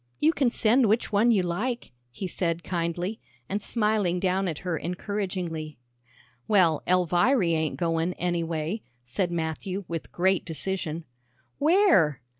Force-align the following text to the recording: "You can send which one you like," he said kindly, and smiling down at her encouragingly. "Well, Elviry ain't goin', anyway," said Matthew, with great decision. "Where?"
"You 0.17 0.33
can 0.33 0.49
send 0.49 0.87
which 0.89 1.11
one 1.11 1.29
you 1.29 1.43
like," 1.43 1.91
he 2.09 2.25
said 2.25 2.63
kindly, 2.63 3.19
and 3.47 3.61
smiling 3.61 4.19
down 4.19 4.47
at 4.47 4.57
her 4.65 4.75
encouragingly. 4.79 5.77
"Well, 6.47 6.81
Elviry 6.87 7.51
ain't 7.53 7.77
goin', 7.77 8.13
anyway," 8.13 8.81
said 9.03 9.31
Matthew, 9.31 9.85
with 9.87 10.11
great 10.11 10.43
decision. 10.43 11.05
"Where?" 11.59 12.19